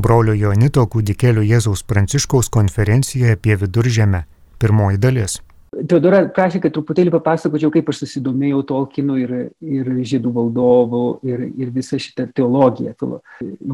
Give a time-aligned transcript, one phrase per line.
[0.00, 4.24] Brolio Jonito kūdikėlio Jėzaus Pranciškaus konferencija apie viduržėmę.
[4.60, 5.38] Pirmoji dalis.
[5.70, 11.70] Teodora prašė, kad truputėlį papasakočiau, kaip aš susidomėjau Tolkienu ir, ir žydų valdovu ir, ir
[11.74, 12.96] visą šitą teologiją,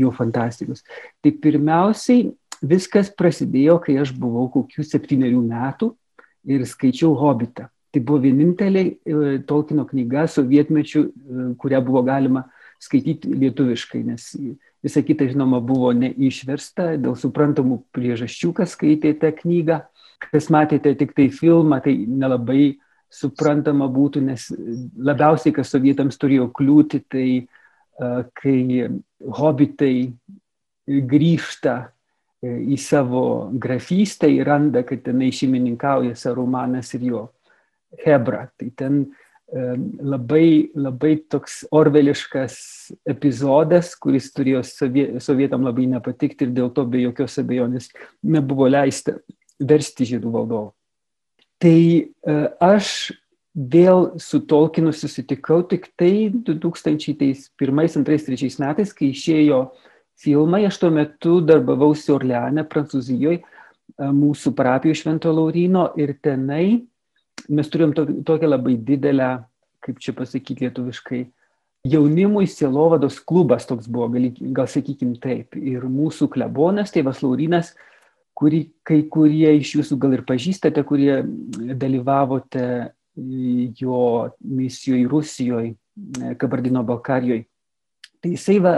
[0.02, 0.84] jo fantastikos.
[1.24, 2.26] Tai pirmiausiai
[2.60, 5.90] viskas prasidėjo, kai aš buvau kokių septyniarių metų
[6.52, 7.70] ir skaičiau Hobbitą.
[7.94, 8.94] Tai buvo vienintelė e,
[9.48, 12.44] Tolkieno knyga sovietmečių, e, kurią buvo galima
[12.82, 14.34] skaityti lietuviškai, nes
[14.84, 19.84] visa kita, žinoma, buvo neišversta dėl suprantamų priežasčių, kas skaitė tą knygą.
[20.32, 22.78] Kas matėte tik tai filmą, tai nelabai
[23.12, 24.46] suprantama būtų, nes
[24.96, 27.26] labiausiai, kas sovietams turėjo kliūti, tai
[28.40, 28.56] kai
[29.36, 29.92] hobitai
[30.86, 31.76] grįžta
[32.46, 33.22] į savo
[33.52, 37.22] grafystę ir randa, kad tenai šeimininkauja Sarumanas ir jo
[38.04, 38.46] Hebra.
[38.56, 42.56] Tai ten uh, labai, labai toks orveliškas
[43.06, 44.64] epizodas, kuris turėjo
[45.22, 47.92] sovietam labai nepatikti ir dėl to be jokios abejonės
[48.26, 49.20] nebuvo leista
[49.62, 50.72] versti žydų valdovų.
[51.62, 52.08] Tai e,
[52.60, 53.12] aš
[53.56, 59.62] vėl su Tolkienu susitikau tik tai 2001, 2002, 2003 metais, kai išėjo
[60.20, 63.40] filmai, aš tuo metu darbavausi Orleane, Prancūzijoje,
[63.96, 66.82] mūsų parapijų Švento Laurino ir tenai
[67.48, 69.30] mes to, tokią labai didelę,
[69.84, 71.24] kaip čia pasakyti lietuviškai,
[71.86, 75.56] jaunimui sielovados klubas toks buvo, gal, gal sakykim taip.
[75.56, 77.74] Ir mūsų klebonas, tėvas Laurinas,
[78.36, 81.22] kurį kai kurie iš jūsų gal ir pažįstate, kurie
[81.78, 82.66] dalyvavote
[83.16, 84.00] jo
[84.44, 85.76] misijoje Rusijoje,
[86.36, 87.46] Kabardino Balkarijoje.
[88.20, 88.74] Tai jisai va,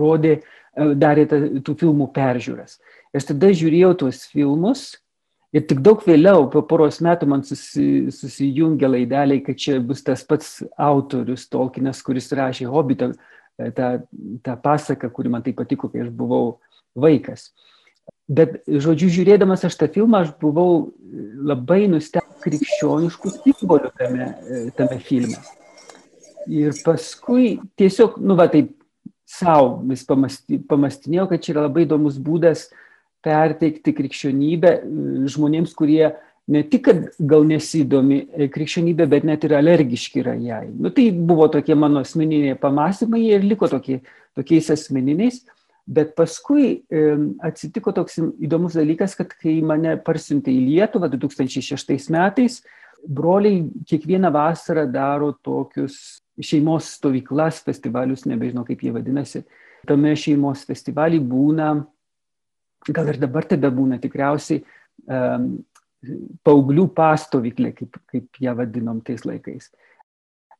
[0.00, 0.40] rodė,
[0.74, 2.78] darė tų filmų peržiūras.
[3.14, 4.88] Aš tada žiūrėjau tuos filmus
[5.50, 10.22] Ir tik daug vėliau, po poros metų, man susi, susijungia laideliai, kad čia bus tas
[10.22, 13.10] pats autorius Tolkienas, kuris rašė Hobbitą,
[13.58, 13.88] e, tą,
[14.46, 16.60] tą pasaką, kuri man tai patiko, kai aš buvau
[16.94, 17.48] vaikas.
[18.30, 20.92] Bet, žodžiu, žiūrėdamas aš tą filmą, aš buvau
[21.50, 25.40] labai nustebęs krikščioniškų simbolių tame, e, tame filme.
[26.46, 28.70] Ir paskui tiesiog, nu va taip,
[29.26, 32.78] savo vis pamastinėjau, kad čia yra labai įdomus būdas uh,
[33.24, 34.82] perteikti krikščionybę e,
[35.30, 36.08] žmonėms, kurie
[36.50, 40.66] ne tik, kad gal nesidomi e, krikščionybė, bet net ir alergiški yra jai.
[40.72, 44.00] Nu, tai buvo tokie mano asmeniniai pamastymai ir liko tokie,
[44.38, 45.44] tokiais asmeniniais.
[45.90, 47.06] Bet paskui e,
[47.42, 52.60] atsitiko toks įdomus dalykas, kad kai mane parsiuntė į Lietuvą 2006 metais,
[53.06, 59.42] broliai kiekvieną vasarą daro tokius šeimos stovyklas, festivalius, nebežinau kaip jie vadinasi.
[59.88, 61.72] Tame šeimos festivalį būna
[62.88, 64.62] gal ir dabar tebe būna tikriausiai
[66.46, 69.70] paauglių pastovyklė, kaip, kaip ją vadinom tais laikais.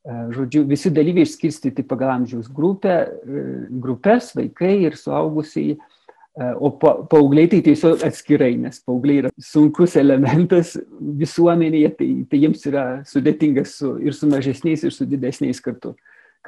[0.00, 3.48] Uh, žodžiu, visi dalyviai išskirstyti pagal amžiaus grupę, uh,
[3.84, 9.98] grupės, vaikai ir suaugusiai, uh, o pa, paaugliai tai tiesiog atskirai, nes paaugliai yra sunkus
[10.00, 10.72] elementas
[11.20, 15.92] visuomenėje, tai, tai jiems yra sudėtingas su, ir su mažesniais, ir su didesniais kartu,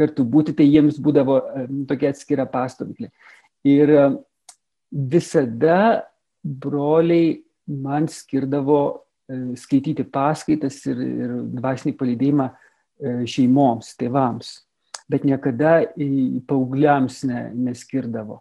[0.00, 1.43] kartu būti, tai jiems būdavo
[1.93, 3.12] tokia atskira pastovyklė.
[3.69, 3.93] Ir
[4.92, 6.04] visada
[6.42, 8.82] broliai man skirdavo
[9.28, 14.54] e, skaityti paskaitas ir, ir dvasinį palydėjimą e, šeimoms, tėvams,
[15.10, 15.82] bet niekada
[16.48, 18.41] paaugliams ne, neskirdavo.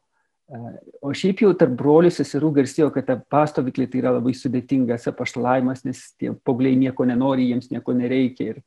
[0.51, 0.59] E,
[1.05, 5.85] o šiaip jau tarp brolių seserų garsėjo, kad ta pastovyklė tai yra labai sudėtingas apaštalavimas,
[5.87, 8.63] nes tie paaugliai nieko nenori, jiems nieko nereikia ir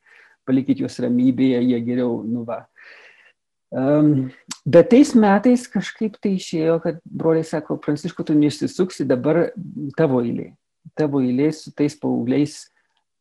[0.46, 2.62] palikit juos ramybėje, jie geriau, nu va,
[3.74, 4.28] Um,
[4.62, 9.48] bet tais metais kažkaip tai išėjo, kad broliai sako, Prancišku, tu neišsisuksi, dabar
[9.98, 10.52] tavo eilė.
[10.94, 12.60] Tavo eilė su tais paaugliais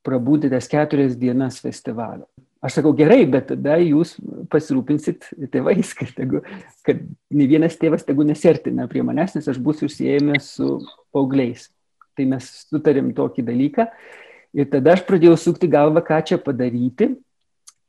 [0.06, 2.28] prabūti tas keturias dienas festivalio.
[2.63, 4.13] Aš sakau, gerai, bet tada jūs
[4.52, 6.44] pasirūpinsit tėvais, kad, tegu,
[6.88, 7.02] kad
[7.34, 10.78] ne vienas tėvas tegu nesertina prie manęs, nes aš būsiu užsiejęs su
[11.12, 11.68] paaugliais.
[12.13, 13.90] Tai mes sutarėm tokį dalyką.
[14.53, 17.16] Ir tada aš pradėjau sukti galvą, ką čia padaryti.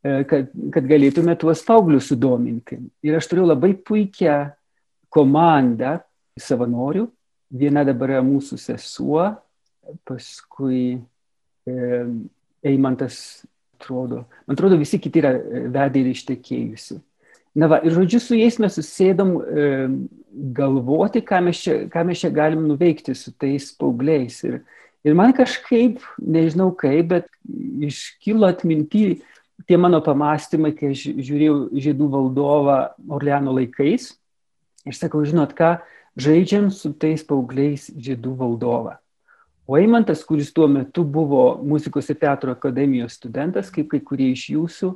[0.04, 2.76] E, kad, kad galėtume tuos paauglius sudominti.
[3.06, 4.36] Ir aš turiu labai puikią
[5.14, 5.96] komandą
[6.40, 7.06] savanorių.
[7.54, 9.30] Viena dabar yra mūsų sesuo,
[10.04, 11.74] paskui e,
[12.64, 13.16] Eimantas,
[13.78, 16.98] atrodo, man atrodo, visi kiti yra e, vedai ir ištekėjusi.
[17.54, 19.66] Na va, ir žodžiu, su jais mes susėdom e,
[20.56, 24.40] galvoti, ką mes, čia, ką mes čia galim nuveikti su tais paaugliais.
[24.48, 24.58] Ir,
[25.06, 27.30] ir man kažkaip, nežinau kaip, bet
[27.86, 29.22] iškilo atminti
[29.68, 31.56] tie mano pamastymai, kai aš žiūrėjau
[31.86, 32.78] žydų valdovą
[33.08, 34.12] Orleano laikais,
[34.84, 35.76] ir sakau, žinot ką,
[36.20, 38.98] žaidžiam su tais paaugliais žydų valdovą.
[39.64, 44.50] O Eimantas, kuris tuo metu buvo muzikos ir teatro akademijos studentas, kaip kai kurie iš
[44.52, 44.90] jūsų,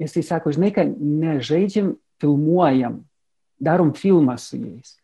[0.00, 1.92] jisai sako, žinai ką, nežaidžiam,
[2.22, 3.02] filmuojam,
[3.60, 4.96] darom filmą su jais.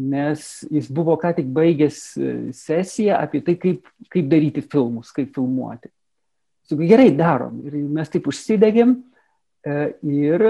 [0.00, 5.34] nes jis buvo ką tik baigęs e, sesiją apie tai, kaip, kaip daryti filmus, kaip
[5.36, 5.90] filmuoti.
[6.78, 7.60] Gerai darom.
[7.66, 10.44] Ir mes taip užsidegėm e, ir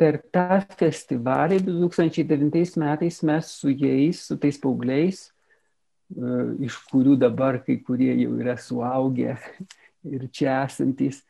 [0.00, 6.32] per tą festivalį 2009 metais mes su jais, su tais paaugliais, e,
[6.66, 9.36] iš kurių dabar kai kurie jau yra suaugę
[10.14, 11.20] ir čia esantys,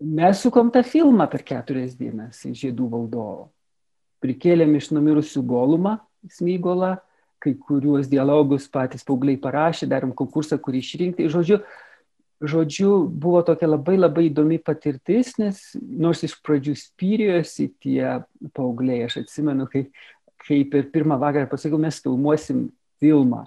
[0.00, 3.50] mes sukom tą filmą per keturias dienas į Žiedų valdovo
[4.26, 5.96] prikėlėm iš numirusių golumą,
[6.32, 6.96] smygolą,
[7.42, 11.28] kai kuriuos dialogus patys paaugliai parašė, darėm konkursą, kurį išrinkti.
[11.32, 11.60] Žodžiu,
[12.40, 18.18] žodžiu, buvo tokia labai labai įdomi patirtis, nes nors iš pradžių spyrijosi tie
[18.56, 19.86] paaugliai, aš atsimenu, kai,
[20.46, 22.66] kai per pirmą vakarą pasakiau, mes filmuosim
[23.00, 23.46] filmą.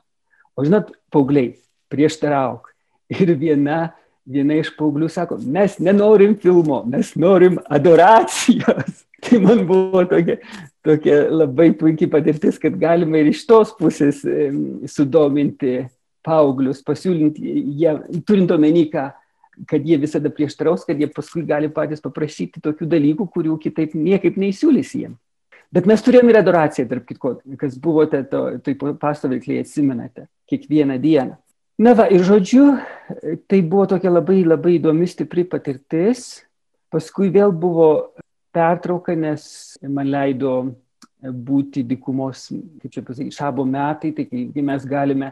[0.58, 1.54] O žinot, paaugliai,
[1.92, 2.72] prieštarauk.
[3.10, 3.92] Ir viena,
[4.30, 9.06] viena iš paauglių sako, mes nenorim filmo, mes norim adoracijos.
[9.20, 10.38] Tai man buvo tokia,
[10.86, 14.22] tokia labai puikiai patirtis, kad galima ir iš tos pusės
[14.88, 15.82] sudominti
[16.30, 17.96] paauglius, pasiūlinti, jie,
[18.28, 19.10] turint omeny, ką,
[19.68, 24.40] kad jie visada prieštaraus, kad jie paskui gali patys paprašyti tokių dalykų, kurių kitaip niekaip
[24.40, 25.18] neįsiūlys jiem.
[25.74, 31.38] Bet mes turėjome ir adoraciją, tarp kitko, kas buvote, to, tai pastovikliai atsimenate, kiekvieną dieną.
[31.80, 32.72] Na va, ir žodžiu,
[33.48, 36.42] tai buvo tokia labai labai įdomi, stipri patirtis.
[36.92, 38.10] Paskui vėl buvo
[38.56, 39.46] pertrauką, nes
[39.86, 40.56] man leido
[41.20, 42.48] būti dykumos,
[42.82, 45.32] kaip čia pasakyti, šabo metai, tai kai mes galime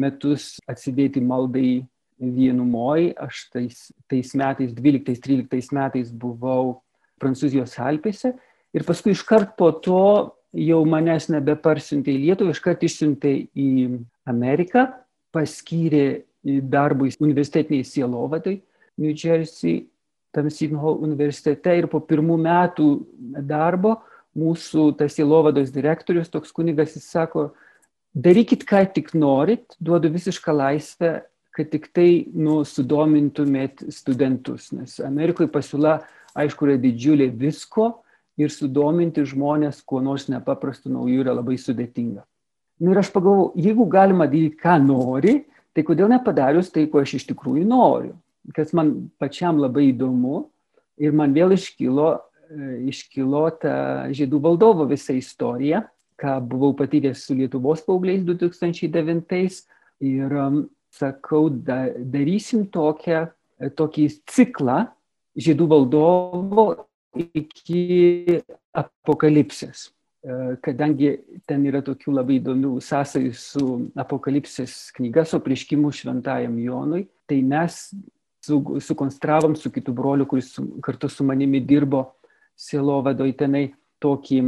[0.00, 1.84] metus atsidėti maldai
[2.18, 6.80] vienumoj, aš tais, tais metais, 12-13 metais buvau
[7.22, 8.34] Prancūzijos Alpėse.
[8.74, 13.70] Ir paskui iškart po to jau manęs nebeparsiuntė į Lietuvą, iškart išsiuntė į
[14.30, 14.86] Ameriką,
[15.34, 18.58] paskyrė darbui universitetiniai sielovadai
[19.00, 19.88] New Jersey
[20.34, 21.76] tam Sidnho universitete.
[21.78, 22.88] Ir po pirmų metų
[23.46, 23.98] darbo
[24.38, 27.52] mūsų tas įlovados direktorius, toks kunigas, jis sako,
[28.14, 31.14] darykit, ką tik norit, duodu visišką laisvę,
[31.54, 36.00] kad tik tai nu, sudomintumėt studentus, nes Amerikoje pasiūla,
[36.34, 37.92] aišku, yra didžiulė visko
[38.40, 42.24] ir sudominti žmonės kuo nors nepaprastu nauju yra labai sudėtinga.
[42.82, 45.44] Nu, ir aš pagalvoju, jeigu galima daryti, ką nori,
[45.74, 48.16] tai kodėl nepadarius tai, ko aš iš tikrųjų noriu
[48.52, 50.44] kas man pačiam labai įdomu
[51.00, 52.10] ir man vėl iškilo,
[52.50, 53.76] e, iškilo ta
[54.12, 55.84] žydų valdovo visa istorija,
[56.20, 59.64] ką buvau patyręs su Lietuvos paaugliais 2009
[60.04, 60.64] ir um,
[60.94, 63.26] sakau, da, darysim tokią,
[63.58, 64.84] e, tokį ciklą
[65.34, 66.66] žydų valdovo
[67.14, 68.40] iki
[68.74, 69.88] apokalipsės.
[70.24, 71.16] E, kadangi
[71.48, 73.66] ten yra tokių labai įdomių sąsajų su
[73.98, 77.90] apokalipsės knyga, su prieškimu šventajam Jonui, tai mes
[78.44, 82.06] su, sukonstravom su kitu broliu, kuris su, kartu su manimi dirbo
[82.56, 83.66] sielovadoj tenai
[84.04, 84.40] tokį,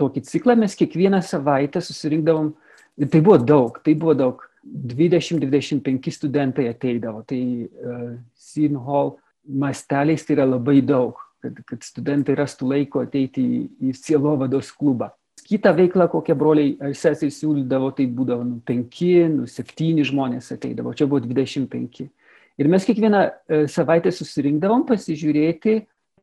[0.00, 0.56] tokį ciklą.
[0.60, 2.52] Mes kiekvieną savaitę susirinkdavom,
[3.10, 4.44] tai buvo daug, tai buvo daug.
[4.66, 7.38] 20-25 studentai ateidavo, tai
[7.70, 9.12] uh, Sin Hall
[9.46, 15.12] masteliais tai yra labai daug, kad, kad studentai rastų laiko ateiti į, į sielovados klubą.
[15.46, 19.02] Kita veikla, kokią broliai ar sesiai siūlydavo, tai būdavo nu, 5,
[19.36, 22.08] nu, 7 žmonės ateidavo, čia buvo 25.
[22.56, 25.76] Ir mes kiekvieną e, savaitę susirinkdavom pasižiūrėti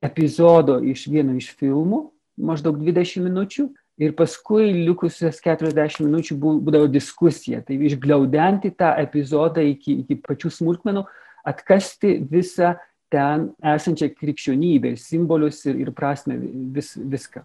[0.04, 2.02] epizodo iš vieno iš filmų,
[2.38, 3.70] maždaug 20 minučių,
[4.02, 7.62] ir paskui likusias 40 minučių būdavo diskusija.
[7.66, 11.06] Tai išgliaudenti tą epizodą iki, iki pačių smulkmenų,
[11.50, 12.76] atkasti visą
[13.14, 16.40] ten esančią krikščionybę, simbolius ir, ir prasme
[16.74, 17.44] vis, viską.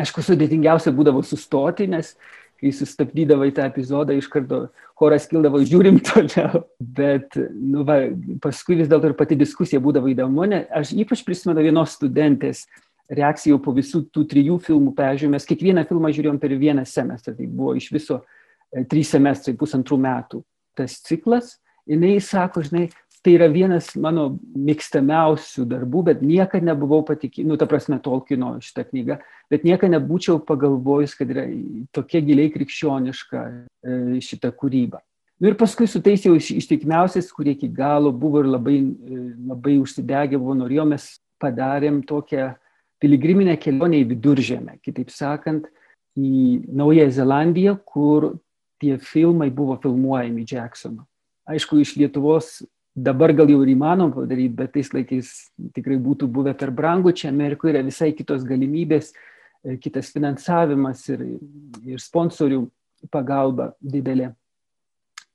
[0.00, 2.14] Aišku, sudėtingiausia būdavo sustoti, nes
[2.62, 6.62] kai sustabdydavo į tą epizodą, iš karto choras kildavo, žiūrim toliau.
[6.80, 7.98] Bet, nu, va,
[8.40, 12.64] paskui vis dėlto ir pati diskusija būdavo įdomu, nes aš ypač prisimenu vienos studentės
[13.12, 15.36] reakciją po visų tų trijų filmų peržiūrėjom.
[15.36, 20.00] Mes kiekvieną filmą žiūrėjom per vieną semestrą, tai buvo iš viso e, trys semestrai, pusantrų
[20.02, 20.42] metų
[20.78, 21.58] tas ciklas.
[21.86, 22.86] Jis sako, žinai,
[23.22, 28.84] tai yra vienas mano mėgstamiausių darbų, bet niekada nebuvau patikėjęs, nu, ta prasme, Tolkieno šitą
[28.88, 29.18] knygą,
[29.52, 31.46] bet niekada nebūčiau pagalvojus, kad yra
[31.94, 35.02] tokia giliai krikščioniška e, šita kūryba.
[35.42, 39.78] Nu, ir paskui su tais jau ištikimiausiais, kurie iki galo buvo ir labai, e, labai
[39.82, 41.08] užsidegę buvo, norėjom, mes
[41.42, 42.52] padarėm tokią
[43.02, 45.66] piligriminę kelionę į viduržėmę, kitaip sakant,
[46.18, 48.34] į Naująją Zelandiją, kur
[48.82, 51.06] tie filmai buvo filmuojami Jacksono.
[51.48, 52.60] Aišku, iš Lietuvos
[52.94, 55.30] dabar gal jau ir įmanoma padaryti, bet tais laikais
[55.74, 59.12] tikrai būtų buvę per brangu, čia Amerikoje yra visai kitos galimybės,
[59.64, 61.24] e, kitas finansavimas ir,
[61.88, 62.66] ir sponsorių
[63.10, 64.32] pagalba didelė.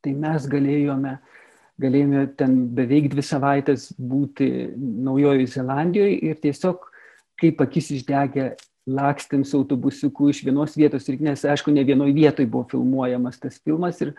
[0.05, 1.17] Tai mes galėjome,
[1.81, 6.86] galėjome ten beveik dvi savaitės būti Naujojoje Zelandijoje ir tiesiog
[7.39, 8.51] kaip akis išdegę
[8.87, 13.59] lakstėm su autobusiuku iš vienos vietos ir nes, aišku, ne vienoje vietoje buvo filmuojamas tas
[13.59, 14.13] filmas ir,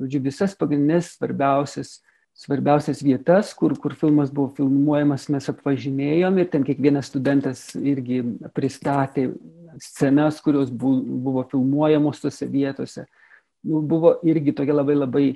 [0.00, 1.98] žodžiu, visas pagrindinės svarbiausias,
[2.34, 8.22] svarbiausias vietas, kur, kur filmas buvo filmuojamas, mes apvažinėjom ir ten kiekvienas studentas irgi
[8.56, 9.28] pristatė
[9.82, 13.04] scenas, kurios buvo filmuojamos tose vietose.
[13.64, 15.26] Nu, buvo irgi tokia labai labai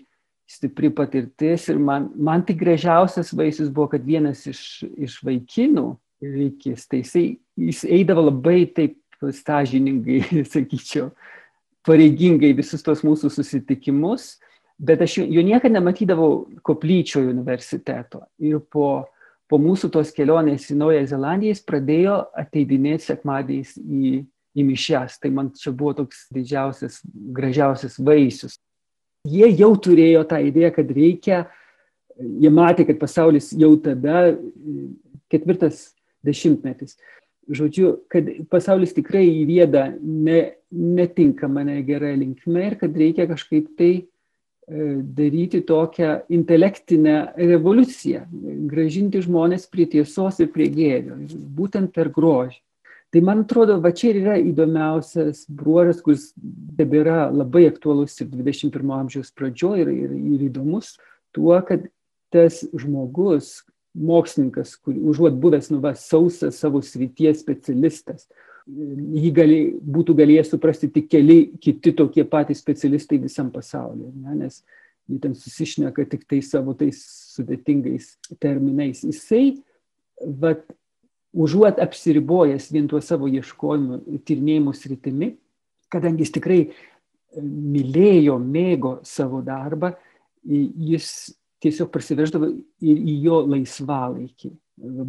[0.49, 5.90] stipri patirtis ir man, man tik gražiausias vaisius buvo, kad vienas iš, iš vaikinų,
[6.22, 7.25] reikės, tai jisai,
[7.58, 10.20] jis eidavo labai taip sąžiningai,
[10.54, 11.10] sakyčiau,
[11.87, 14.37] pareigingai visus tos mūsų susitikimus,
[14.78, 18.22] bet aš jo niekada nematydavau koplyčioje universiteto.
[18.38, 19.08] Ir po,
[19.50, 24.14] po mūsų tos kelionės į Naują Zelandiją jis pradėjo ateidinėti sekmadieniais į,
[24.54, 25.18] į mišęs.
[25.22, 27.00] Tai man čia buvo toks didžiausias,
[27.34, 28.60] gražiausias vaisius
[29.28, 31.38] jie jau turėjo tą idėją, kad reikia,
[32.18, 34.32] jie matė, kad pasaulis jau tada,
[35.32, 35.88] ketvirtas
[36.26, 36.96] dešimtmetis,
[37.48, 44.04] žodžiu, kad pasaulis tikrai įvėda ne, netinkama, negera linkme ir kad reikia kažkaip tai e,
[45.18, 48.25] daryti tokią intelektinę revoliuciją,
[48.70, 51.20] gražinti žmonės prie tiesos ir prie gėrio,
[51.58, 52.60] būtent per grožį.
[53.08, 56.26] Tai man atrodo, va čia ir yra įdomiausias bruožas, kuris
[56.76, 60.98] tebėra labai aktualus ir 21 amžiaus pradžioje ir, ir, ir įdomus
[61.32, 61.87] tuo, kad
[62.28, 63.62] tas žmogus,
[63.99, 68.26] mokslininkas, kur, užuot buvęs nu va sausas savo srities specialistas,
[68.69, 74.35] jį gali, būtų galėjęs suprasti tik keli kiti tokie patys specialistai visam pasaulyje, ne?
[74.43, 74.61] nes
[75.09, 77.00] jie ten susišneka tik tai savo tais
[77.33, 78.12] sudėtingais
[78.43, 79.00] terminais.
[79.07, 79.57] Jisai,
[80.21, 80.67] vat,
[81.33, 85.33] užuot apsiribojęs vien tuo savo ieškojimu, tyrinėjimu sritimi,
[85.93, 86.71] kadangi jis tikrai e,
[87.40, 89.95] mylėjo, mėgo savo darbą,
[90.45, 94.52] jis tiesiog prasiverždavo ir į jo laisvalaikį.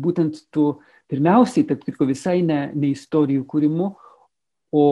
[0.01, 0.71] Būtent tu
[1.11, 3.91] pirmiausiai, tarp kitko, visai ne, ne istorijų kūrimu,
[4.73, 4.85] o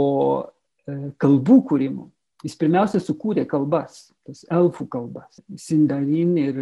[0.43, 2.09] e, kalbų kūrimu.
[2.45, 6.59] Jis pirmiausia sukūrė kalbas, tas elfų kalbas, Sindarin ir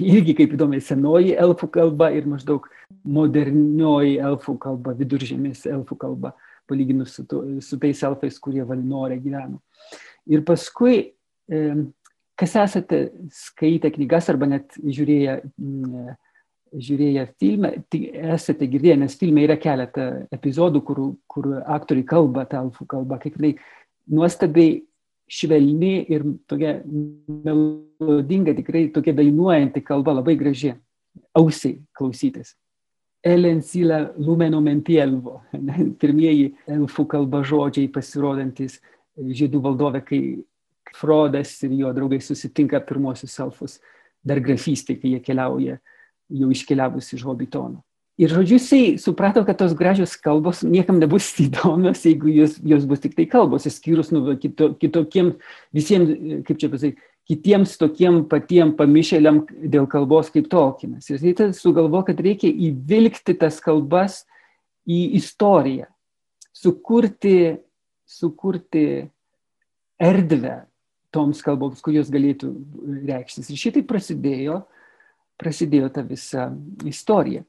[0.00, 2.66] irgi kaip įdomi senoji elfų kalba ir maždaug
[3.04, 6.34] modernioji elfų kalba, viduržėmės elfų kalba,
[6.68, 9.60] palyginus su, to, su tais elfais, kurie Valinorė gyveno.
[10.30, 11.12] Ir paskui,
[12.40, 13.00] kas esate
[13.34, 15.36] skaitę knygas arba net žiūrėję,
[16.70, 17.72] žiūrėję filmą,
[18.36, 23.36] esate girdėję, nes filme yra keletą epizodų, kur, kur aktoriai kalba tą elfų kalbą, kaip
[23.40, 23.52] tai
[24.10, 24.78] nuostabiai
[25.30, 26.78] švelni ir tokia
[27.44, 30.74] melodinga, tikrai tokia dainuojanti kalba, labai graži,
[31.36, 32.56] ausiai klausytis.
[33.20, 35.42] Elensila lumeno mentielvo,
[36.00, 38.80] pirmieji elfų kalba žodžiai pasirodantis
[39.20, 40.20] žydų valdove, kai
[40.96, 43.78] Frodas ir jo draugai susitinka pirmosius elfus
[44.26, 45.78] dar grafystė, kai jie keliauja
[46.30, 47.82] jau iškeliavus iš Hobitono.
[48.20, 53.00] Ir žodžiu, jisai suprato, kad tos gražios kalbos niekam nebus įdomios, jeigu jos, jos bus
[53.00, 55.36] tik tai kalbos, išskyrus nu, kito, kitokiem,
[55.76, 56.12] visiems,
[56.48, 61.06] kaip čia pasakyti, kitiems tokiem patiem pamišėliam dėl kalbos kaip Tolkienas.
[61.08, 64.24] Ir jisai sugalvo, kad reikia įvilgti tas kalbas
[64.90, 65.86] į istoriją,
[66.50, 67.60] sukurti,
[68.08, 68.84] sukurti
[70.00, 70.56] erdvę
[71.14, 72.52] toms kalboms, kur jos galėtų
[73.08, 73.50] reikštis.
[73.50, 74.62] Ir šitai prasidėjo,
[75.40, 76.48] prasidėjo ta visa
[76.88, 77.44] istorija.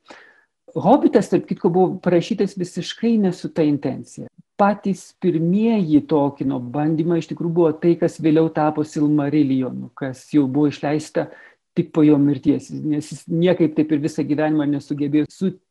[0.71, 4.29] Hobitas, tarp kitko, buvo parašytas visiškai nesu ta intencija.
[4.61, 10.69] Patys pirmieji Tolkieno bandymai iš tikrųjų buvo tai, kas vėliau tapo Silmarilionu, kas jau buvo
[10.69, 11.27] išleista
[11.77, 15.29] tik po jo mirties, nes jis niekaip taip ir visą gyvenimą nesugebėjo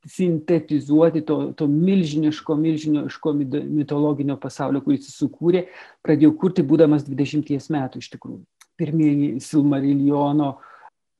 [0.09, 5.66] sintetizuoti to, to milžiniško, milžiniško mitologinio pasaulio, kurį jis sukūrė,
[6.04, 8.40] pradėjo kurti būdamas 20 metų iš tikrųjų.
[8.80, 10.54] Pirmieji Silmariliono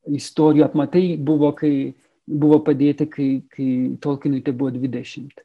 [0.09, 1.93] istorijų apmatai buvo, kai
[2.25, 3.69] buvo padėti, kai, kai
[4.01, 5.45] Tolkienui tai buvo 20.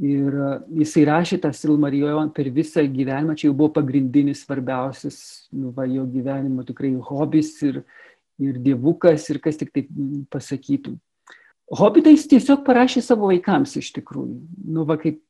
[0.00, 5.18] Ir e, jisai rašė tą Silmarijoną per visą gyvenimą, čia jau buvo pagrindinis svarbiausias
[5.52, 7.82] nu, va, jo gyvenimo tikrai hobis ir,
[8.40, 9.88] ir dievukas ir kas tik taip
[10.32, 10.96] pasakytų.
[11.80, 14.40] Hobitai jis tiesiog parašė savo vaikams iš tikrųjų,
[14.74, 15.20] nu va kaip,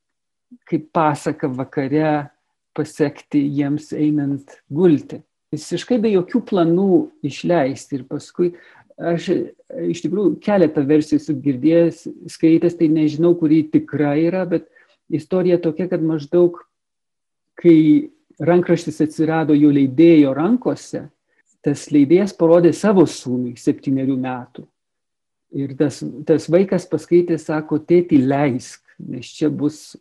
[0.71, 2.31] kaip pasaka vakare
[2.76, 5.21] pasiekti jiems einant gulti.
[5.50, 6.90] Visiškai be jokių planų
[7.26, 8.52] išleisti ir paskui
[9.00, 9.29] aš
[9.90, 12.02] iš tikrųjų keletą versijų esu girdėjęs,
[12.35, 14.69] skaitęs, tai nežinau, kuri tikra yra, bet
[15.12, 16.61] istorija tokia, kad maždaug,
[17.61, 21.07] kai rankraštis atsirado jo leidėjo rankose,
[21.64, 24.67] tas leidėjas parodė savo sūnui septyniarių metų.
[25.61, 29.97] Ir tas, tas vaikas paskaitė, sako, tėti leisk, nes čia bus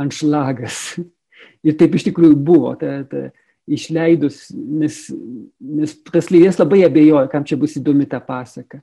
[0.00, 0.98] anšlagas.
[1.66, 2.74] Ir taip iš tikrųjų buvo.
[2.80, 3.28] Ta, ta,
[3.70, 4.96] išleidus, nes,
[5.60, 8.80] nes tas leidėjas labai abejojo, kam čia bus įdomi ta pasaka.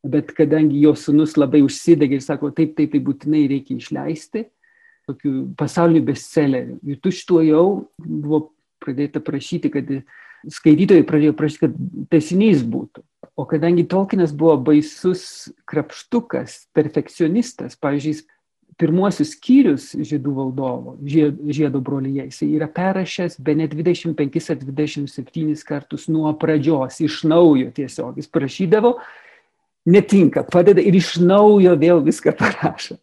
[0.00, 4.46] Bet kadangi jo sunus labai užsidegė ir sako, taip, taip, tai būtinai reikia išleisti,
[5.10, 6.78] tokių pasaulinių bestsellerių.
[6.88, 7.66] Ir tu šituo jau
[8.00, 8.46] buvo
[8.80, 9.92] pradėta prašyti, kad
[10.48, 11.78] skaitytojai pradėjo prašyti, kad
[12.12, 13.04] tesinys būtų.
[13.40, 18.20] O kadangi Tolkienas buvo baisus krapštukas, perfekcionistas, pavyzdžiui,
[18.80, 26.06] pirmuosius skyrius žydų valdovo, žiedo brolyje, jis yra perrašęs be ne 25 ar 27 kartus
[26.08, 28.16] nuo pradžios, iš naujo tiesiog.
[28.20, 28.94] Jis prašydavo,
[29.90, 32.96] netinka, padeda ir iš naujo vėl viską parašo.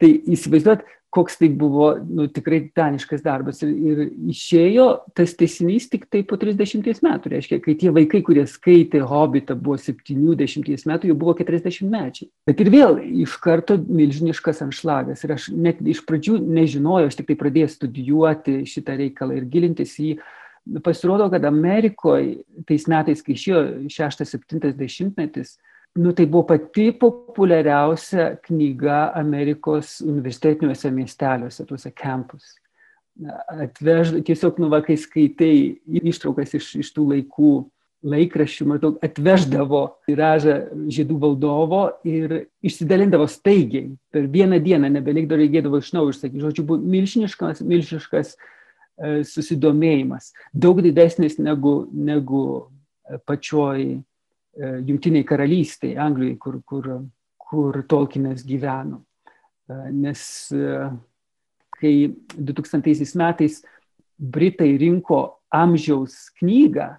[0.00, 3.60] Tai įsivaizduot, koks tai buvo nu, tikrai titaniškas darbas.
[3.64, 4.02] Ir, ir
[4.32, 7.32] išėjo tas tesinys tik tai po 30 metų.
[7.34, 12.30] Reiškia, kai tie vaikai, kurie skaitė Hobbitą, buvo 70 metų, jau buvo 40 mečiai.
[12.48, 15.24] Bet ir vėl iš karto milžiniškas anšlagas.
[15.26, 19.98] Ir aš net iš pradžių nežinojau, aš tik tai pradėjau studijuoti šitą reikalą ir gilintis
[20.00, 20.22] į jį.
[20.86, 22.38] Pasirodo, kad Amerikoje
[22.68, 25.56] tais metais, kai išėjo 6-70 metis,
[25.94, 32.54] nu, tai buvo pati populiariausia knyga Amerikos universitetiniuose miesteliuose, tuose campus.
[33.60, 35.54] Atvež, tiesiog, nu, va, kai skaitai
[36.00, 37.52] ištraukas iš, iš tų laikų
[38.02, 40.56] laikraščių, maždaug atveždavo tiražą
[40.90, 43.92] žydų valdovo ir išsidalindavo staigiai.
[44.10, 46.42] Per vieną dieną nebelikdavo, reikėdavo iš naujo išsakyti.
[46.42, 50.32] Žodžiu, buvo milžiniškas, milžiniškas e, susidomėjimas.
[50.50, 52.42] Daug didesnis negu, negu
[53.28, 54.00] pačioj
[54.52, 56.88] Junktiniai karalystiai, Anglijai, kur, kur,
[57.40, 59.00] kur Tolkienas gyveno.
[59.68, 60.90] E, nes e,
[61.78, 61.94] kai
[62.36, 63.62] 2000 metais
[64.16, 66.92] Britai rinko amžiaus knygą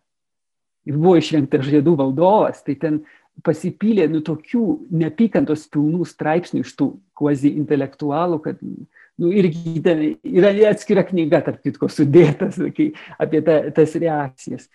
[0.90, 3.04] ir buvo išrinktas žiedų valdovas, tai ten
[3.46, 10.52] pasipylė nu tokių nepykantos pilnų straipsnių iš tų kvazi intelektualų, kad nu, irgi ten yra
[10.70, 12.92] atskira knyga, tarp kitko, sudėtas kai,
[13.22, 14.68] apie ta, tas reakcijas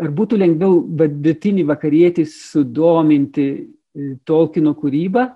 [0.00, 3.64] ar būtų lengviau vidutinį vakarietį sudominti e,
[4.26, 5.28] Tolkino kūrybą,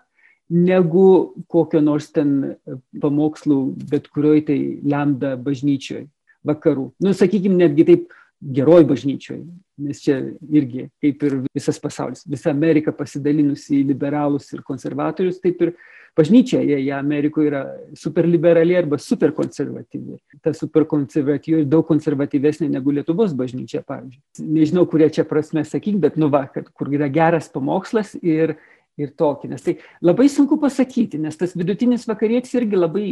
[0.54, 1.08] negu
[1.50, 3.58] kokio nors ten e, pamokslų
[3.90, 6.06] bet kurioj tai lemda bažnyčioj
[6.48, 6.90] vakarų.
[7.04, 9.40] Nu, sakykime, netgi taip geroj bažnyčioj,
[9.82, 15.62] nes čia irgi, kaip ir visas pasaulis, visa Amerika pasidalinusi į liberalus ir konservatorius, taip
[15.66, 15.74] ir
[16.18, 17.62] bažnyčia, jie, Amerikoje yra
[17.98, 20.18] superliberali arba superkonservatyvi.
[20.44, 24.48] Ta superkonservatyvi ir daug konservatyvesnė negu Lietuvos bažnyčia, pavyzdžiui.
[24.58, 28.56] Nežinau, kurie čia prasme sakyk, bet nu va, kad kur yra geras pamokslas ir,
[28.98, 29.52] ir tokį.
[29.54, 33.06] Nes tai labai sunku pasakyti, nes tas vidutinis vakarietis irgi labai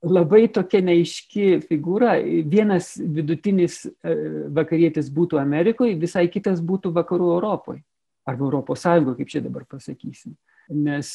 [0.00, 2.14] labai tokia neiški figūra.
[2.48, 4.14] Vienas vidutinis e,
[4.56, 7.82] vakarietis būtų Amerikoje, visai kitas būtų vakarų Europoje.
[8.28, 10.36] Arba Europos Sąjungoje, kaip čia dabar pasakysim.
[10.70, 11.12] Nes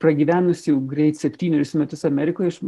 [0.00, 2.58] pragyvenus jau greit septynerius metus Amerikoje, aš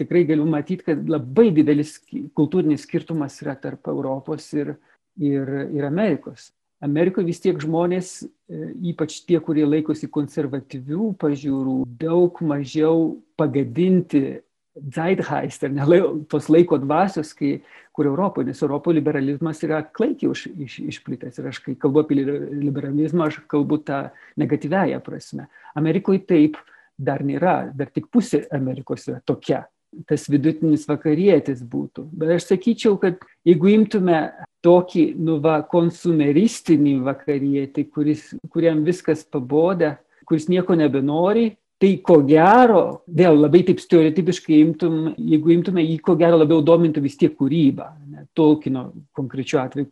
[0.00, 1.96] tikrai galiu matyti, kad labai didelis
[2.36, 4.74] kultūrinis skirtumas yra tarp Europos ir,
[5.20, 6.50] ir, ir Amerikos.
[6.84, 14.42] Amerikoje vis tiek žmonės, e, ypač tie, kurie laikosi konservatyvių pažiūrų, daug mažiau pagadinti
[14.74, 17.58] zeitgeist, ar ne tos laiko dvasios, kai,
[17.94, 21.38] kur Europoje, nes Europoje liberalizmas yra klaikiai iš, iš, išplitęs.
[21.38, 24.08] Ir aš, kai kalbu apie liberalizmą, aš kalbu tą
[24.40, 25.46] negatyvęją prasme.
[25.78, 26.58] Amerikoje taip
[26.98, 29.64] dar nėra, dar tik pusė Amerikos yra tokia.
[30.10, 32.08] Tas vidutinis vakarietis būtų.
[32.18, 34.24] Bet aš sakyčiau, kad jeigu imtume
[34.64, 41.52] tokį, nu, va, konsumeristinį vakarietį, kuris, kuriam viskas paboda, kuris nieko nebenori,
[41.84, 47.02] Tai ko gero, vėl labai taip stereotipiškai imtum, jeigu imtume jį, ko gero labiau domintų
[47.04, 49.90] vis tiek kūryba, ne, Tolkino konkrečiu atveju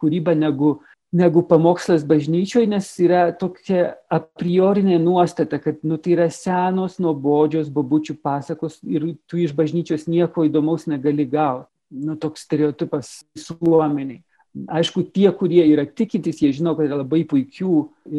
[0.00, 0.70] kūryba negu,
[1.12, 7.68] negu pamokslas bažnyčioje, nes yra tokia a priorinė nuostata, kad nu, tai yra senos, nuobodžios
[7.76, 11.68] babučių pasakos ir tu iš bažnyčios nieko įdomaus negali gauti.
[11.92, 14.24] Nu, toks stereotipas visuomeniai.
[14.54, 17.72] Aišku, tie, kurie yra tikintys, jie žino, kad yra labai puikių,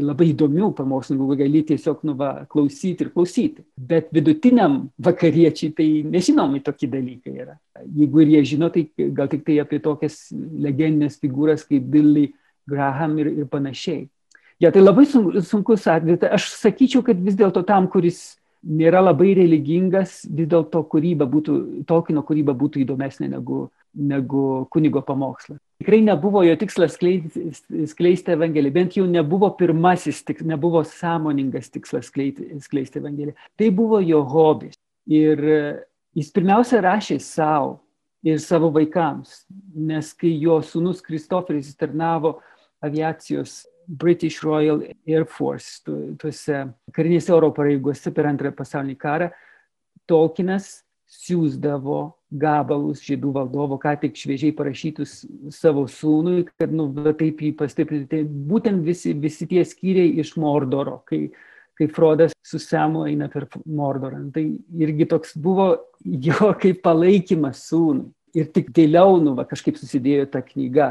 [0.03, 3.63] labai įdomių pamokslininkų, gali tiesiog nu, va, klausyti ir klausyti.
[3.79, 7.55] Bet vidutiniam vakariečiai tai nežinomi tokie dalykai yra.
[7.87, 8.83] Jeigu ir jie žino, tai
[9.15, 12.27] gal tik tai apie tokias legendinės figūras kaip Billy
[12.67, 14.09] Graham ir, ir panašiai.
[14.59, 16.25] Ja, tai labai sunkus atvejis.
[16.35, 22.23] Aš sakyčiau, kad vis dėlto tam, kuris nėra labai religingas, vis dėlto kūryba būtų, Tolkieno
[22.27, 25.63] kūryba būtų įdomesnė negu, negu kunigo pamokslas.
[25.81, 27.49] Tikrai nebuvo jo tikslas skleisti,
[27.91, 33.35] skleisti Evangeliją, bent jau nebuvo pirmasis, tik, nebuvo sąmoningas tikslas skleisti, skleisti Evangeliją.
[33.59, 34.77] Tai buvo jo hobis.
[35.05, 35.41] Ir
[36.15, 37.81] jis pirmiausia rašė savo
[38.25, 39.43] ir savo vaikams,
[39.75, 42.39] nes kai jo sūnus Kristoferis tarnavo
[42.81, 46.63] aviacijos British Royal Air Force, tu, tuose
[46.95, 49.29] karinėse oro pareigose per antrąją pasaulinį karą,
[50.05, 51.99] Tolkienas siūsdavo
[52.35, 55.19] gabalus žydų valdovo, ką tik šviežiai parašytus
[55.53, 58.09] savo sūnui, kad nu, taip jį pastiprinti.
[58.11, 61.29] Tai būtent visi, visi tie skyriai iš Mordoro, kai
[61.75, 64.21] kai Frodas su Semu eina per Mordorą.
[64.33, 64.43] Tai
[64.79, 68.11] irgi toks buvo jo kaip palaikymas sūnui.
[68.35, 70.89] Ir tik giliau, nu, va, kažkaip susidėjo ta knyga.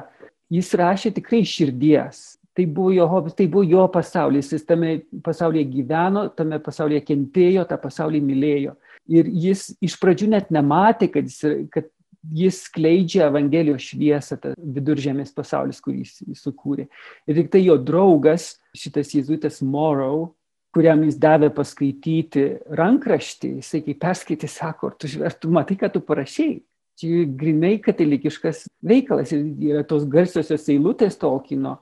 [0.52, 2.38] Jis rašė tikrai širdies.
[2.54, 4.52] Tai buvo jo hobis, tai buvo jo pasaulis.
[4.54, 4.94] Jis tame
[5.26, 8.76] pasaulyje gyveno, tame pasaulyje kentėjo, tą pasaulį mylėjo.
[9.10, 11.90] Ir jis iš pradžių net nematė, kad jis, kad
[12.32, 16.86] jis skleidžia Evangelijos šviesą, tą viduržėmės pasaulis, kurį jis, sukūrė.
[17.28, 20.30] Ir tik tai jo draugas, šitas jėzuitas Morrow,
[20.74, 25.92] kuriam jis davė paskaityti rankraštį, jisai kai perskaitė, sako, ar tu, ar tu matai, ką
[25.94, 26.62] tu parašiai.
[26.98, 31.80] Čia grinai katalikiškas veikalas ir yra tos garsiosios eilutės Tolkino,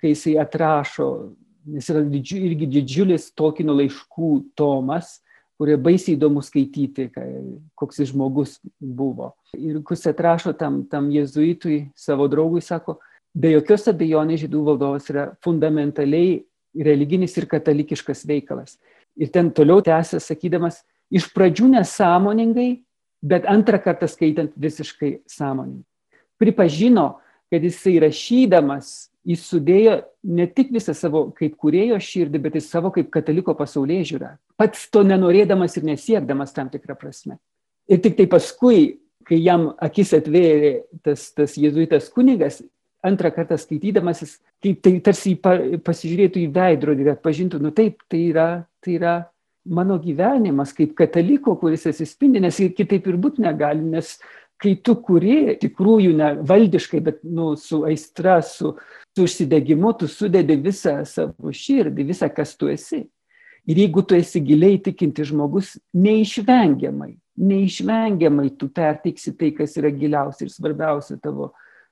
[0.00, 1.08] kai jisai atrašo,
[1.68, 5.18] nes yra didžiu, irgi didžiulis Tolkino laiškų tomas,
[5.58, 7.08] kurie baisiai įdomu skaityti,
[7.78, 9.32] koks jis žmogus buvo.
[9.58, 12.98] Ir kus atrašo tam, tam jezuitui, savo draugui, sako,
[13.34, 16.38] be jokios abejonės žydų valdovas yra fundamentaliai
[16.86, 18.78] religinis ir katalikiškas veikalas.
[19.18, 22.70] Ir ten toliau tęsė, sakydamas, iš pradžių nesąmoningai,
[23.24, 25.82] bet antrą kartą skaitant visiškai sąmoningai.
[26.38, 27.16] Pripažino,
[27.50, 32.92] kad jisai rašydamas, jis sudėjo ne tik visą savo kaip kurėjo širdį, bet ir savo
[32.94, 34.32] kaip kataliko pasaulyje žiūrą.
[34.60, 37.36] Pats to nenorėdamas ir nesiekdamas tam tikrą prasme.
[37.88, 40.72] Ir tik tai paskui, kai jam akis atvėrė
[41.04, 42.62] tas, tas jėzuitas kunigas,
[43.04, 48.24] antrą kartą skaitydamas, jis kaip tai tarsi pasižiūrėtų į veidrodį ir atpažintų, nu taip, tai
[48.32, 48.48] yra,
[48.84, 49.14] tai yra
[49.68, 54.16] mano gyvenimas kaip kataliko, kuris atsispindi, nes kitaip ir būti negali, nes
[54.58, 58.74] kai tu kuri, tikrųjų ne valdiškai, bet nu, su aistra, su,
[59.18, 63.02] su užsidegimu, tu sudedi visą savo širdį, visą, kas tu esi.
[63.68, 70.46] Ir jeigu tu esi giliai tikinti žmogus, neišvengiamai, neišvengiamai tu perteiksi tai, kas yra giliausia
[70.46, 71.50] ir svarbiausia tavo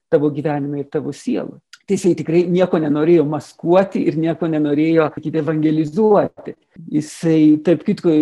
[0.09, 1.59] tavo gyvenime ir tavo sielą.
[1.87, 6.57] Tai jisai tikrai nieko nenorėjo maskuoti ir nieko nenorėjo, sakyti, evangelizuoti.
[6.95, 8.15] Jisai, taip kitko,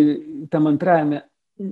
[0.53, 1.23] tam antrajame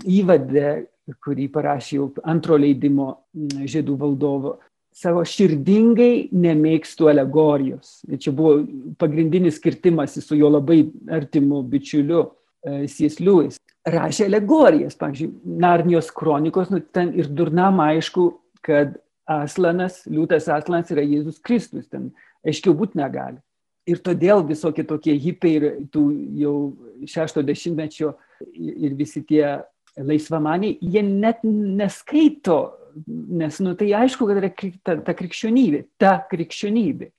[0.10, 0.88] įvade,
[1.22, 4.56] kurį parašė jau antro leidimo žydų valdovo,
[4.94, 8.00] savo širdingai nemėgstų alegorijos.
[8.10, 8.62] Ir čia buvo
[9.02, 12.26] pagrindinis skirtimas su jo labai artimu bičiuliu
[12.64, 12.84] e.
[13.20, 13.60] Lewis.
[13.84, 18.30] Rašė alegorijas, pavyzdžiui, Narnijos kronikos, nu, ten ir durnam aišku,
[18.64, 18.96] kad
[19.28, 22.12] Aslanas, liūtas Aslanas yra Jėzus Kristus, ten
[22.48, 23.42] aiškiau būti negali.
[23.88, 26.04] Ir todėl visokie tokie hipiai ir tų
[26.40, 26.56] jau
[27.04, 28.14] šešto dešimtmečio
[28.56, 29.60] ir visi tie
[30.00, 32.60] laisvamaniai, jie net neskaito,
[33.08, 34.52] nes, nu, tai aišku, kad yra
[34.86, 37.10] ta, ta krikščionybė, ta krikščionybė.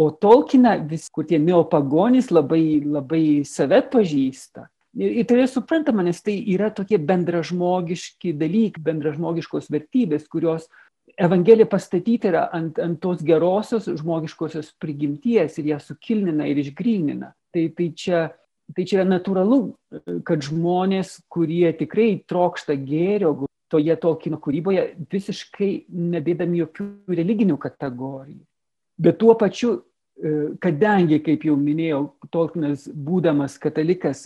[0.00, 4.68] O Tolkina, vis, kur tie neopagonys labai, labai save pažįsta.
[4.96, 10.68] Ir, ir tai yra suprantama, nes tai yra tokie bendražmogiški dalykai, bendražmogiškos vertybės, kurios
[11.20, 17.32] Evangelija pastatyta yra ant, ant tos gerosios žmogiškosios prigimties ir ją sukilnina ir išgrynina.
[17.52, 18.22] Tai, tai, čia,
[18.72, 19.58] tai čia yra natūralu,
[20.24, 23.34] kad žmonės, kurie tikrai trokšta gėrio,
[23.72, 28.42] toje Tolkieno kūryboje visiškai nedėdami jokių religinių kategorijų.
[29.02, 29.78] Bet tuo pačiu
[30.62, 34.24] kadangi, kaip jau minėjau, Tolkienas, būdamas katalikas,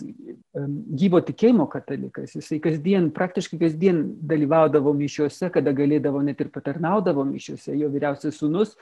[0.53, 7.75] gyvo tikėjimo katalikas, jisai kasdien, praktiškai kasdien dalyvaudavo mišiuose, kada galėdavo net ir patarnaudavo mišiuose.
[7.79, 8.75] Jo vyriausias sunus,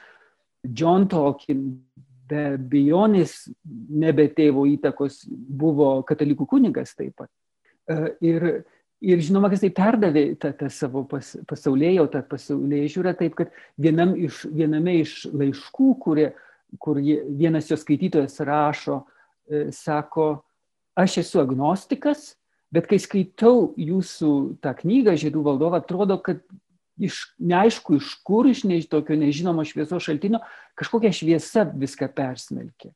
[0.66, 1.78] John Tolkien,
[2.26, 3.46] be bejonės,
[3.88, 7.30] nebe tėvo įtakos, buvo katalikų kunigas taip pat.
[7.86, 8.48] E, ir,
[9.04, 13.54] ir žinoma, kad jisai perdavė tą, tą savo pas, pasaulėjau, tą pasaulėjų žiūrą taip, kad
[13.80, 16.30] vienam iš, viename iš laiškų, kurie
[16.78, 19.04] kur vienas jo skaitytojas rašo,
[19.48, 20.42] e, sako,
[20.98, 22.34] aš esu agnostikas,
[22.74, 24.32] bet kai skaitau jūsų
[24.64, 26.42] tą knygą Žiedų valdovą, atrodo, kad
[26.98, 30.42] iš, neaišku iš kur, iš ne, tokio nežinomo šviesos šaltinio,
[30.78, 32.92] kažkokia šviesa viską persmelkė.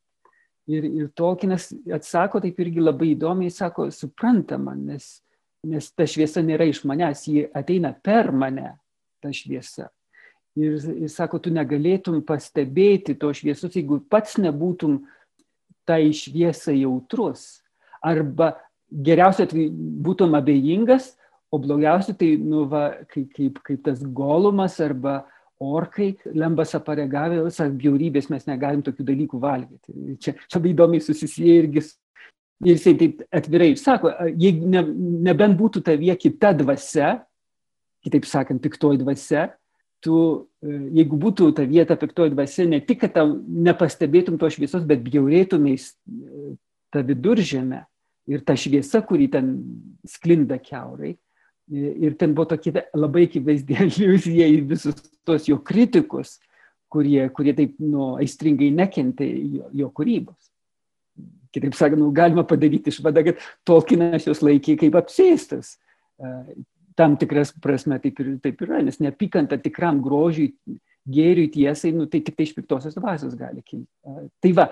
[0.71, 5.19] Ir, ir Tolkienas atsako taip irgi labai įdomiai, sako, suprantama, nes,
[5.67, 8.73] nes ta šviesa nėra iš manęs, ji ateina per mane,
[9.21, 9.89] ta šviesa.
[10.59, 14.99] Ir jis sako, tu negalėtum pastebėti to šviesos, jeigu pats nebūtum
[15.87, 17.61] tai šviesai jautrus.
[18.03, 18.55] Arba
[18.91, 21.13] geriausia būtum abejingas,
[21.51, 25.21] o blogiausia tai, nu, va, kaip, kaip, kaip tas golumas arba
[25.61, 30.17] orkai, lembas aparegavę, visas bjaurybės mes negalim tokių dalykų valgyti.
[30.23, 31.85] Čia labai įdomiai susisieja irgi.
[32.61, 34.83] Ir jisai taip atvirai sako, jeigu ne,
[35.29, 37.15] nebent būtų tavie kita dvasia,
[38.05, 39.47] kitaip sakant, piktoji dvasia,
[40.05, 40.17] tu,
[40.61, 45.01] e, jeigu būtų ta vieta piktoji dvasia, ne tik, kad tau nepastebėtum to šviesos, bet
[45.05, 46.53] bjaurėtumės e,
[46.93, 47.83] tą viduržėmę
[48.31, 49.53] ir tą šviesą, kuri ten
[50.07, 51.15] sklinda keurai.
[51.71, 56.37] E, ir ten buvo tokia labai akivaizdė iliuzija į visus tos jo kritikus,
[56.91, 60.50] kurie, kurie taip nu, aistringai nekentė jo, jo kūrybos.
[61.55, 65.75] Kitaip sakant, nu, galima padaryti išvadą, kad Tolkienas jos laikė kaip apsėstas.
[66.99, 70.51] Tam tikras prasme taip ir taip yra, nes neapykanta tikram grožiui,
[71.11, 73.89] gėriui, tiesai, nu, tai tik tai iš piktosios dvasios gali kilti.
[74.43, 74.67] Tai va,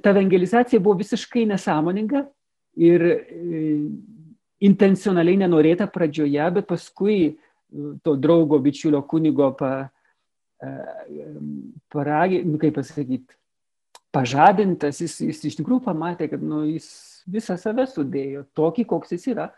[0.00, 2.24] ta evangelizacija buvo visiškai nesąmoninga
[2.80, 3.04] ir
[4.60, 7.18] intencionaliai nenorėta pradžioje, bet paskui
[8.04, 9.90] to draugo, bičiulio kunigo pa,
[11.92, 13.36] paragė, nu, kaip pasakyti,
[14.14, 16.88] pažadintas, jis, jis iš tikrųjų pamatė, kad nu, jis
[17.30, 19.50] visą save sudėjo, tokį, koks jis yra,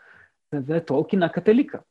[0.53, 1.81] save tolkina kataliką.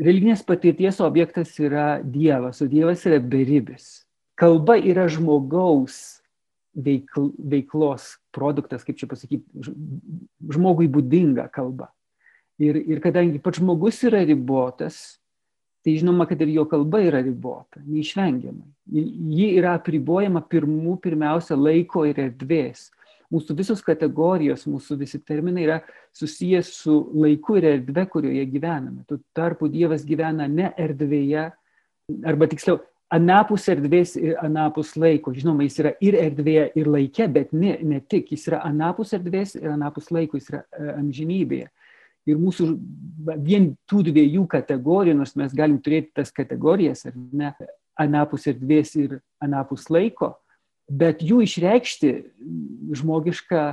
[0.00, 4.02] Religinės patirties objektas yra Dievas, o Dievas yra beribis.
[4.34, 6.18] Kalba yra žmogaus
[6.74, 9.44] veikl, veiklos produktas, kaip čia pasakyti,
[10.50, 11.92] žmogui būdinga kalba.
[12.58, 15.20] Ir, ir kadangi pats žmogus yra ribotas,
[15.84, 18.70] tai žinoma, kad ir jo kalba yra ribota, neišvengiamai.
[18.94, 22.88] Ji yra apribojama pirmų, pirmiausia, laiko ir erdvės.
[23.32, 25.78] Mūsų visos kategorijos, mūsų visi terminai yra
[26.16, 29.04] susijęs su laiku ir erdve, kurioje gyvename.
[29.08, 31.48] Tuo tarpu Dievas gyvena ne erdvėje,
[32.28, 32.78] arba tiksliau,
[33.14, 35.34] anapus erdvės ir anapus laiko.
[35.34, 39.56] Žinoma, jis yra ir erdvėje, ir laike, bet ne, ne tik, jis yra anapus erdvės
[39.58, 41.70] ir anapus laiko, jis yra e, amžinybėje.
[42.24, 42.66] Ir mūsų
[43.44, 47.52] vien tų dviejų kategorijų, nors mes galim turėti tas kategorijas, ar ne,
[48.00, 50.34] anapus erdvės ir anapus laiko,
[50.88, 52.12] bet jų išreikšti
[53.00, 53.64] žmogišką,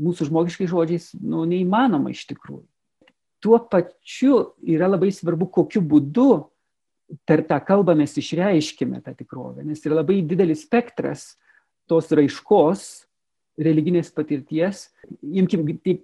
[0.00, 2.64] mūsų žmogiškai žodžiais, nu, neįmanoma iš tikrųjų.
[3.40, 6.30] Tuo pačiu yra labai svarbu, kokiu būdu
[7.26, 11.34] per tą kalbą mes išreiškime tą tikrovę, nes yra labai didelis spektras
[11.90, 12.84] tos raiškos,
[13.60, 14.88] religinės patirties,
[15.22, 16.02] imkim taip,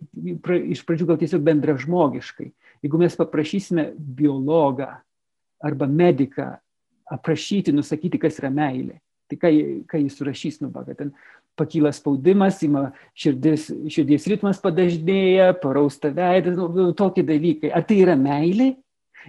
[0.74, 2.50] iš pradžių gal tiesiog bendražmogiškai.
[2.84, 4.90] Jeigu mes paprašysime biologą
[5.64, 6.52] arba mediką
[7.10, 8.98] aprašyti, nusakyti, kas yra meilė,
[9.30, 9.52] tai ką,
[9.90, 11.12] ką jis surašys, nu, kad ten
[11.56, 17.72] pakyla spaudimas, ima širdis, širdies ritmas padažnėja, parausta veidas, nu, nu, tokie dalykai.
[17.72, 18.74] Ar tai yra meilė?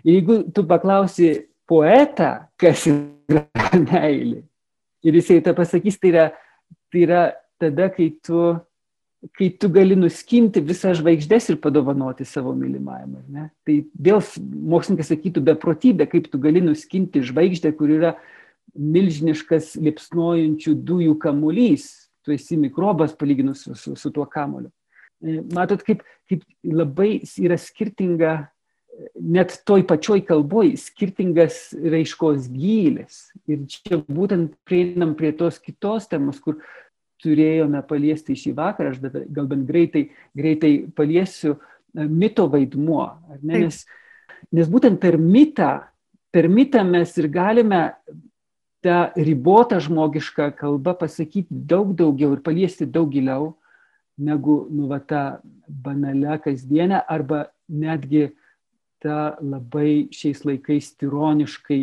[0.06, 1.32] Jeigu tu paklausi
[1.70, 3.46] poetą, kas yra
[3.88, 4.44] meilė,
[5.08, 6.26] ir jisai tą pasakys, tai yra,
[6.92, 7.22] tai yra
[7.62, 8.56] tada, kai tu,
[9.38, 13.18] kai tu gali nuskinti visą žvaigždės ir padovanoti savo mylimajam.
[13.68, 14.24] Tai vėl
[14.74, 18.16] mokslininkai sakytų beprotybė, kaip tu gali nuskinti žvaigždę, kur yra
[18.78, 21.90] milžiniškas lipsnojančių dujų kamuolys.
[22.26, 24.70] Tu esi mikrobas palyginus su, su, su tuo kamuoliu.
[25.24, 28.36] E, matot, kaip, kaip labai yra skirtinga,
[29.16, 33.28] net toj pačioj kalboj, skirtingas raiškos gylis.
[33.50, 36.60] Ir čia būtent prieinam prie tos kitos temos, kur
[37.24, 43.10] turėjome paliesti šį vakarą, aš dabar gal bent greitai, greitai paliesiu e, mito vaidmuo.
[43.42, 43.84] Nes,
[44.54, 45.72] nes būtent per mitą,
[46.34, 47.82] per mitą mes ir galime
[48.86, 53.56] tą ribotą žmogišką kalbą pasakyti daug daugiau ir paliesti daug giliau
[54.18, 58.30] negu nu, va, tą banalią kasdienę arba netgi
[59.04, 61.82] tą labai šiais laikais tironiškai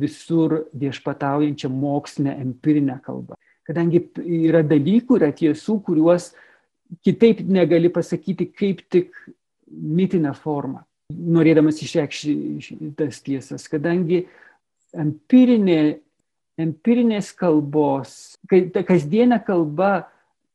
[0.00, 6.32] visur viešpataujančią mokslinę empirinę kalbą kadangi yra dalykų, yra tiesų, kuriuos
[7.04, 9.14] kitaip negali pasakyti kaip tik
[9.70, 14.24] mitinę formą, norėdamas išreikšti tas tiesas, kadangi
[14.94, 15.98] empirinė,
[16.60, 20.08] empirinės kalbos, ta kasdienė kalba,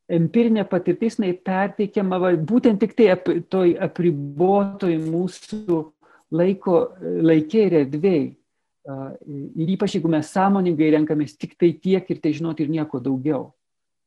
[0.10, 5.82] empirinė patirtis, jinai perteikiama va, būtent tik tai ap, toj apribotoj mūsų
[6.34, 8.28] laiko, laikė ir erdvėjai.
[8.90, 13.52] Ir ypač jeigu mes sąmoningai renkamės tik tai tiek ir tai žinoti ir nieko daugiau.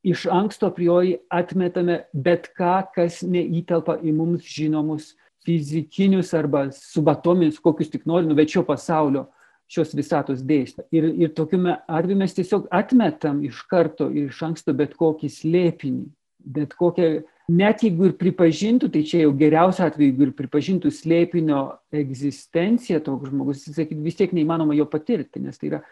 [0.02, 5.12] Iš anksto priori atmetame bet ką, kas neįtelpa į mums žinomus
[5.46, 9.28] fizikinius arba subatominius, kokius tik nori, nuvečio pasaulio
[9.70, 10.86] šios visatos dėsnį.
[10.94, 16.04] Ir, ir tokiu atveju mes tiesiog atmetam iš karto ir iš anksto bet kokį slėpinį,
[16.58, 21.62] bet kokią net jeigu ir pripažintų, tai čia jau geriausiu atveju, jeigu ir pripažintų slėpinio
[22.02, 25.82] egzistenciją toks žmogus, jis sakytų, vis tiek neįmanoma jo patirti, nes tai, yra,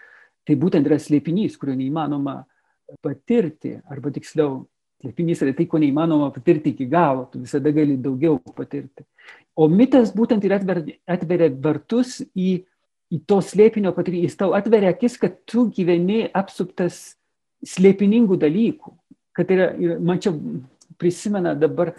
[0.48, 2.40] tai būtent yra slėpinys, kurio neįmanoma
[3.04, 4.64] patirti, arba tiksliau,
[5.02, 9.06] slėpinys yra tai, ko neįmanoma patirti iki galo, tu visada gali daugiau patirti.
[9.56, 12.60] O mitas būtent ir atveria, atveria vartus į,
[13.10, 17.16] į to slėpinio patirtį, jis tau atveria akis, kad tu gyveni apsuptas
[17.66, 18.94] slėpiningų dalykų.
[19.36, 20.32] Kad yra, man čia
[21.00, 21.94] prisimena dabar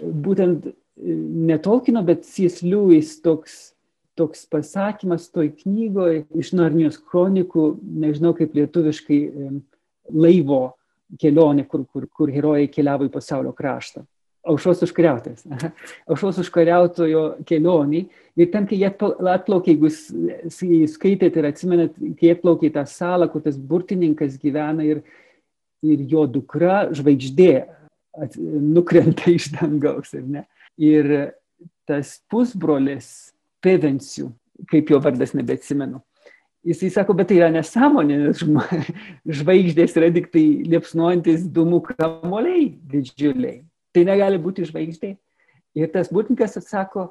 [0.00, 2.62] būtent ne Tolkino, bet C.S.
[2.64, 3.74] Lewis toks,
[4.16, 7.68] toks pasakymas toj knygoje iš Narnijos kronikų,
[8.06, 9.20] nežinau kaip lietuviškai,
[10.16, 10.62] laivo
[11.20, 14.06] kelionė, kur, kur, kur herojai keliavo į pasaulio kraštą.
[14.46, 15.42] Aušos užkariautojas.
[16.06, 18.04] Aušos užkariautojo kelionį.
[18.38, 19.90] Ir ten, kai jie atplaukė, jeigu
[20.92, 25.02] skaitėte ir atsimenat, kai atplaukė į tą salą, kur tas burtininkas gyvena ir,
[25.82, 27.64] ir jo dukra žvaigždė
[28.42, 30.44] nukrenta iš dangaus, ar ne?
[30.76, 31.32] Ir
[31.88, 33.32] tas pusbrolis
[33.64, 34.28] Pevencijų,
[34.70, 35.98] kaip jo vardas nebeatsimenu,
[36.66, 38.42] jisai sako, bet tai yra nesąmonė, nes
[39.40, 43.62] žvaigždės yra tik tai liepsnuojantis dūmų kamoliai didžiuliai.
[43.94, 45.14] Tai negali būti žvaigždė.
[45.76, 47.10] Ir tas būtininkas atsako,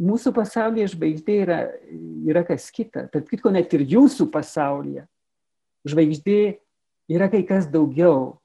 [0.00, 1.58] mūsų pasaulyje žvaigždė yra,
[2.28, 3.06] yra kas kita.
[3.12, 5.06] Tarp kitko, net ir jūsų pasaulyje
[5.86, 6.40] žvaigždė
[7.12, 8.36] yra kai kas daugiau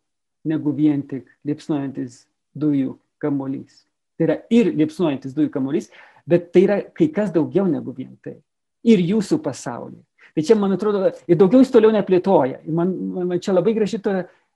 [0.48, 2.26] negu vien tik liepsnuojantis
[2.58, 3.84] dujų kamolys.
[4.18, 5.90] Tai yra ir liepsnuojantis dujų kamolys,
[6.30, 8.40] bet tai yra kai kas daugiau negu vien tai.
[8.86, 10.02] Ir jūsų pasaulyje.
[10.32, 12.62] Tai čia, man atrodo, ir daugiau jis toliau neplėtoja.
[12.72, 14.14] Man, man, man čia labai graži to,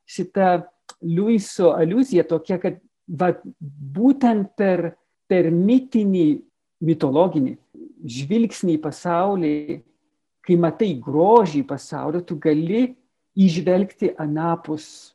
[0.08, 0.69] šita
[1.04, 4.93] Luiso aliuzija tokia, kad va, būtent per,
[5.30, 6.28] per mitinį,
[6.86, 7.56] mitologinį
[8.06, 9.56] žvilgsnį į pasaulį,
[10.45, 12.88] kai matai grožį pasaulio, tu gali
[13.36, 15.14] išvelgti anapus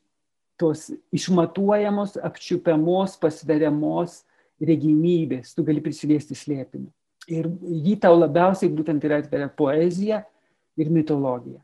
[0.60, 4.20] tos išmatuojamos, apčiupiamos, pasveriamos
[4.60, 6.90] regimybės, tu gali prisiliesti slėpinį.
[7.30, 10.22] Ir jį tau labiausiai būtent yra atveria poezija
[10.80, 11.60] ir mitologija.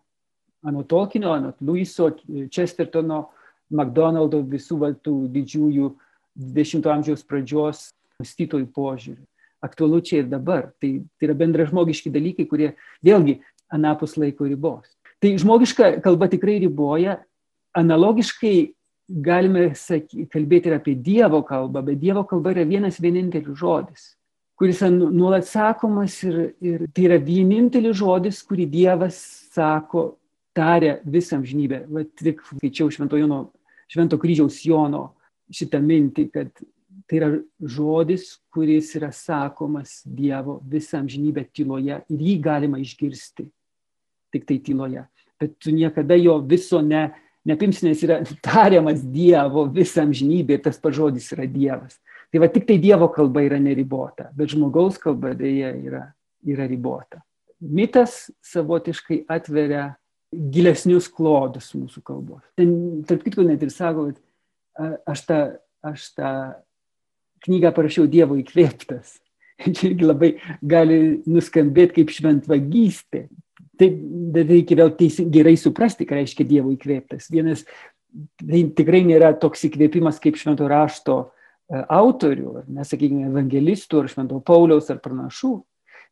[0.67, 2.11] Anot Tolkienio, anot Luiso,
[2.53, 3.27] Chestertono,
[3.71, 5.91] McDonaldo, visų valtų didžiųjų
[6.37, 7.89] 20-ojo amžiaus pradžios
[8.21, 9.25] mąstytojų požiūrių.
[9.65, 10.71] Aktualu čia ir dabar.
[10.81, 12.73] Tai, tai yra bendražmogiški dalykai, kurie
[13.05, 13.41] vėlgi
[13.73, 14.89] anapus laiko ribos.
[15.23, 17.19] Tai žmogiška kalba tikrai riboja.
[17.77, 18.76] Analogiškai
[19.09, 24.07] galime saky, kalbėti ir apie Dievo kalbą, bet Dievo kalba yra vienas vienintelis žodis,
[24.59, 29.19] kuris nu, nuolat sakomas ir, ir tai yra vienintelis žodis, kurį Dievas
[29.55, 30.17] sako,
[30.57, 31.85] tarė visam žinybę.
[31.93, 33.51] Va tik skaičiau Švento, Jono,
[33.93, 35.11] Švento kryžiaus Jono
[35.53, 36.65] šitą mintį, kad
[37.07, 37.29] tai yra
[37.61, 43.47] žodis, kuris yra sakomas Dievo visam žinybę tyloje ir jį galima išgirsti
[44.35, 45.05] tik tai tyloje.
[45.41, 47.11] Bet tu niekada jo viso ne,
[47.47, 51.99] nepimsi, nes yra tariamas Dievo visam žinybė ir tas pažodis yra Dievas.
[52.33, 56.03] Tai va tik tai Dievo kalba yra neribota, bet žmogaus kalba dėja yra,
[56.47, 57.23] yra ribota.
[57.63, 59.95] Mitas savotiškai atveria
[60.33, 62.43] gilesnius klodus mūsų kalbos.
[62.59, 65.41] Ten, tarp kitko, net ir sako, kad aš tą,
[65.87, 66.33] aš tą
[67.47, 69.17] knygą parašiau Dievo įkvėptas.
[69.65, 70.31] Čia irgi labai
[70.61, 73.27] gali nuskambėti kaip šventvagystė.
[73.77, 73.89] Tai
[74.37, 77.29] reikia vėl teisi, gerai suprasti, ką reiškia Dievo įkvėptas.
[77.33, 77.65] Vienas,
[78.41, 84.89] tai tikrai nėra toks įkvėpimas kaip švento rašto e, autorių, nesakykime, evangelistų ar švento Pauliaus
[84.93, 85.53] ar pranašų.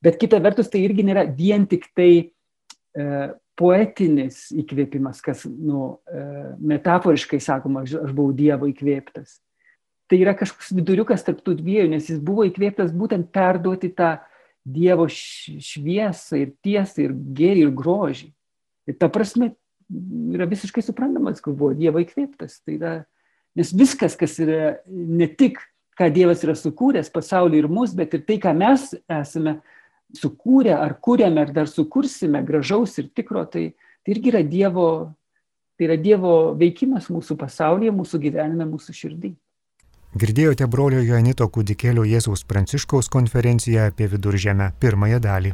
[0.05, 3.25] Bet kita vertus, tai irgi nėra vien tik tai e,
[3.57, 6.27] poetinis įkvėpimas, kas, nu, e,
[6.75, 9.39] metaforiškai sakoma, aš, aš buvau Dievo įkvėptas.
[10.11, 14.19] Tai yra kažkoks viduriukas tarp tų dviejų, nes jis buvo įkvėptas būtent perduoti tą
[14.65, 18.31] Dievo šviesą ir tiesą ir gėrį ir grožį.
[18.89, 19.53] Ir ta prasme
[20.35, 22.63] yra visiškai suprantamas, kur buvo Dievo įkvėptas.
[22.65, 22.95] Tai yra,
[23.59, 25.61] nes viskas, kas yra ne tik,
[25.99, 29.59] ką Dievas yra sukūręs pasaulį ir mus, bet ir tai, ką mes esame
[30.19, 33.73] sukūrę ar kūrėme ar dar sukursime gražaus ir tikro, tai,
[34.03, 34.89] tai irgi yra Dievo,
[35.79, 39.35] tai yra Dievo veikimas mūsų pasaulyje, mūsų gyvenime, mūsų širdį.
[40.15, 45.51] Girdėjote brolio Joanito kūdikėlio Jėzaus Pranciškaus konferenciją apie viduržėmę pirmąją dalį.